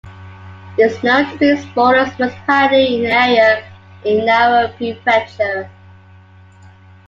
It 0.79 0.91
is 0.93 1.03
known 1.03 1.27
to 1.29 1.37
be 1.37 1.55
smallest 1.57 2.17
municipality 2.17 3.05
in 3.05 3.11
area 3.11 3.63
in 4.03 4.25
Nara 4.25 4.73
Prefecture. 4.75 5.69